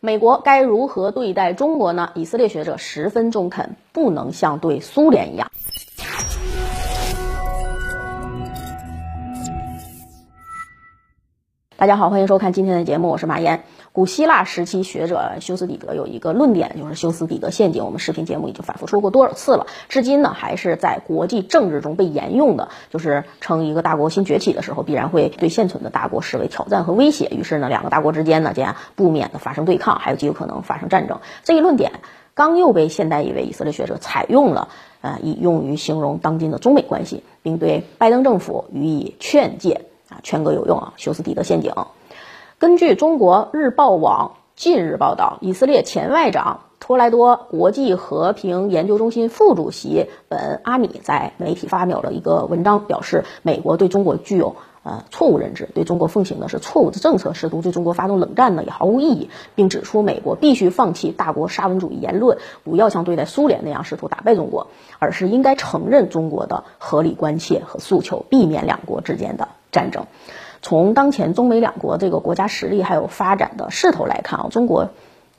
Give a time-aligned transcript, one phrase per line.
[0.00, 2.10] 美国该如何对待中国呢？
[2.14, 5.50] 以色列学者十分中肯，不能像对苏联一样。
[11.78, 13.62] 大家好，欢迎收看今天的节目，我是马岩。
[13.92, 17.84] 古希腊时期学者修斯底德有一个论点，就是修斯底德陷阱。
[17.84, 31.20] 我们视频节目已经反复说过多少次了，至今呢还是在国际政治中被沿用的，就是称一个大国新崛起的时候，必然会对现存的大国视为挑战和威胁，于是呢两个大国之间呢这样不免的发生对抗，还有极有可能发生战争。
[31.44, 31.92] 这一论点
[32.34, 34.66] 刚又被现代一位以色列学者采用了，
[35.00, 39.82] 呃，以用于形容当今的中美关系，并对拜登政府予以劝诫。
[40.08, 40.92] 啊，权哥有用啊！
[40.96, 41.72] 休斯底德陷阱。
[42.58, 64.68] 根据中国日报网近日报道，以色列前外长托莱多国际和平研究中心副主席本阿米在媒体发表了一个文章，表示美国对中国具有呃错误认知，对中国奉行的是错误的政策，试图对中国发动冷战呢也毫无意义，并指出美国必须放弃大国沙文主义言论，不要像对待苏联那样试图打败中国，
[64.98, 69.48] 而是应该承认中国的合理关切和诉求，避免两国之间的。
[69.70, 70.06] 战争，
[70.62, 74.88] 从当前中美两国这个国家实力还有发展的势头来看啊，中国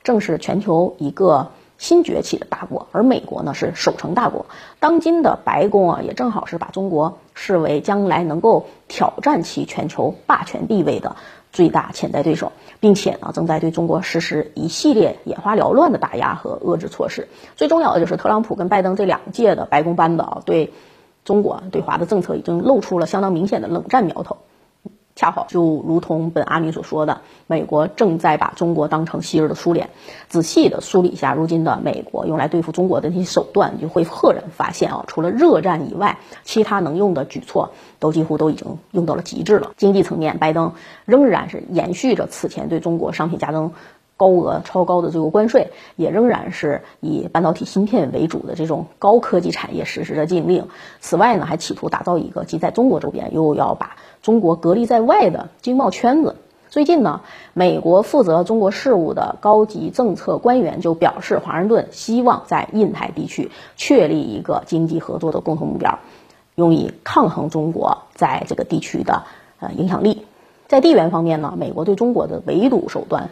[0.10, 4.48] 正是全球一个新崛起的大国，而美国呢是守成大国。
[4.80, 11.16] 当今的白宫啊，也正好是把中国视为将来能够挑战其全球霸权地位的
[11.52, 17.28] 最大潜在对手，并且呢正在对中国实施一系列眼花缭乱的打压和遏制措施。
[17.56, 20.74] 最重要的就是特朗普跟拜登这两届的白宫班子啊，对。
[21.26, 24.38] 中国对华的政策已经露出了相当明显的冷战苗头，
[25.20, 29.90] 恰好就如同本阿米所说的，美国正在把中国当成昔日的苏联。
[30.30, 39.72] 仔细的梳理一下如今的美国用来对付中国的那些手段，你就会赫然发现啊，除了热战以外，其他能用的举措都几乎都已经用到了极致了。
[39.76, 40.72] 经济层面，拜登
[41.04, 43.74] 仍然是延续着此前对中国商品加征。
[44.20, 50.68] 高额超高的这个关税，也仍然是以半导体芯片为主的这种高科技产业实施的禁令。
[51.00, 56.36] 此外呢，还企图打造一个既在中国周边，又要把中国隔离在外的经贸圈子。
[56.70, 57.22] 最近呢，
[57.54, 65.98] 美国负责中国事务的高级政策官员就表示，华盛顿希望在印太地区确立一个经济合作的共同目标，
[66.56, 69.24] 用以抗衡中国在这个地区的
[69.62, 70.26] 呃影响力。
[70.68, 73.30] 在地缘方面呢，美国对中国的围堵手段。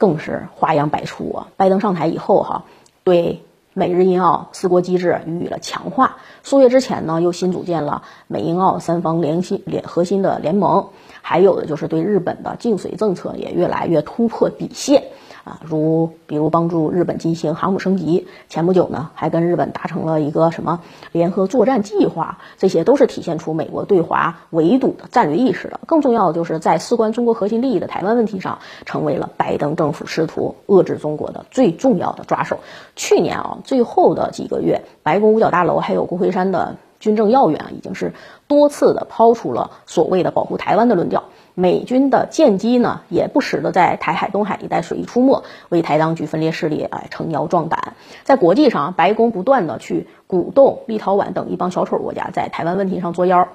[0.00, 1.48] 更是花样百出啊！
[1.58, 2.64] 拜登上台以后，哈，
[3.04, 3.42] 对
[3.74, 6.16] 美日印澳四国机制予以了强化。
[6.42, 10.88] 数月之前呢，又新组建了美英澳三方联心联核心的联盟。
[11.20, 15.04] 还有的就是对日本的净水政策也越来越突破底线。
[15.50, 20.80] 啊，如比如帮助日本进行航母升级，前不久呢还跟日本达成了一个什么
[21.12, 25.80] 联合作战计划，这些都是体现出美国对华围堵的战略意识的。
[25.86, 32.58] 更重要的就是在事关中国核心利益的台湾问题上，成为了拜登政府试图遏制中国的最重要的抓手。
[32.94, 38.12] 去年啊，最后的几个月，白宫五角大楼还有国会山的军政要员啊，已经是
[38.46, 41.24] 多次的抛出了所谓的保护台湾的论调。
[41.54, 47.94] 美军的舰机呢，也不时的在台海、东海一带水域出没，为台当局分裂势力哎撑腰壮胆。
[48.24, 53.48] 在国际上，白宫不断的去鼓动立陶宛等一帮小丑国家在台湾问题上作妖，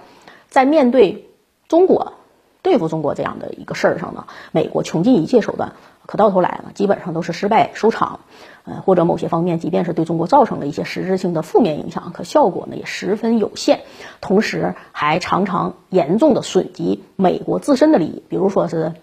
[0.49, 1.27] 在面对
[1.67, 2.13] 中国、
[2.61, 5.73] 对付中国这样的一个事儿上呢，美国穷尽一切手段。
[6.05, 8.19] 可到头来呢，基本上都是失败收场，
[8.63, 13.81] 呃，或者某些方面，即便是对中国造成了一些实质性的负面影响，可效果呢也十分有限，
[14.21, 18.23] 同时还常常严重的损及美国自身的利益。
[18.29, 18.93] 比如说是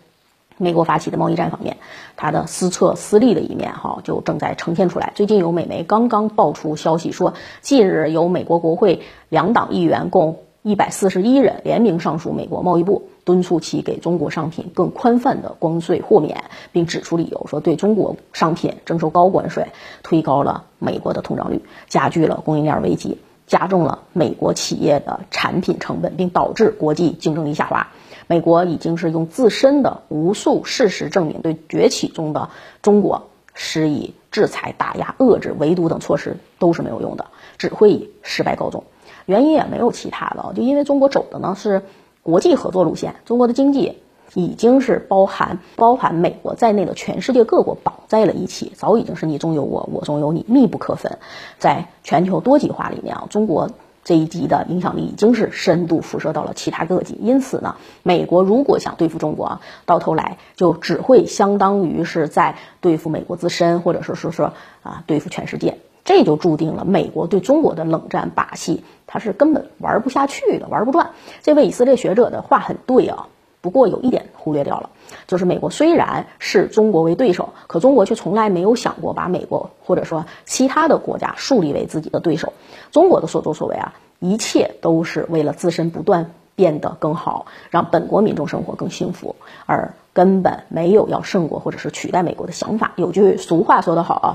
[0.59, 1.79] 美国发起的贸易战方面，
[2.17, 5.13] 它的私策私利的一面，哈，就正在呈现出来。
[5.17, 13.09] 最近有美媒刚刚爆出消息说，近日有美国国会两党议员共一百四十一人联名上书美国贸易部。
[13.25, 16.43] 敦促其给中国商品更宽泛的关税豁免，
[16.73, 19.69] 并指出理由，说对中国商品征收高关税，
[20.03, 27.93] 推高了美国的通胀率，加剧了供应链危机，加重了美国企业的产品成本，并导致国际竞争力下滑。
[28.27, 32.51] 美国已经是用自身的无数事实证明，对崛起中的
[32.83, 37.27] 中国施以制裁、打压、遏制、围堵等措施都是没有用的，
[37.57, 38.83] 只会以失败告终。
[39.27, 41.83] 原因也没有其他的，就因为中国走的呢是。
[42.25, 43.99] 国际合作路线，中国的经济
[44.35, 51.19] 已经是包含包含美国在内的全世界各国绑在了一起，早已经是你中有我，我中有你，密不可分。
[51.59, 53.71] 在全球多极化里面啊，中国
[54.05, 57.19] 这一级的影响力已经是深度辐射到了其他各级。
[57.21, 57.75] 因此呢，
[58.05, 64.53] 美国如果想对付中国啊，到头来就只会相当于是在对付美国自身，或者是说说
[64.85, 65.79] 啊对付全世界。
[66.05, 71.11] 这就注定了美国对中国的冷战把戏，他是根本玩不下去的，玩不转。
[71.43, 73.29] 这位以色列学者的话很对啊，
[73.61, 74.91] 不过有一点忽略掉了，
[75.29, 82.53] 就是美国虽然视中国为对手，可中国却从来没有想过把美国或者说其他的国家树立为自己的对手。
[82.91, 92.93] 中国的所作所为啊，一切都是为了自身不断变得更好，让本国民众生活更幸福，而根本没有要胜过或者是取代美国的想法。
[92.97, 94.29] 有句俗话说得好啊，“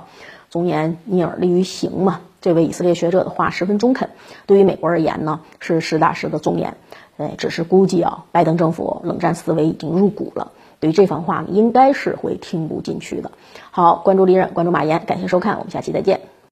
[0.58, 2.22] 忠言逆耳利于行”嘛。
[2.42, 4.10] 这位以色列学者的话十分中肯，
[4.46, 6.76] 对于美国而言呢，是实打实的忠言。
[7.18, 13.32] 哎，只是估计啊，拜登政府冷战思维已经入骨了，对于这番话应该是会听不进去的。
[13.72, 16.22] 好，关注利刃，关注马岩，感谢收看，我们下期再见。